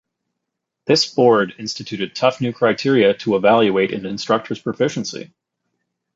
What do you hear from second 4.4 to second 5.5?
proficiency.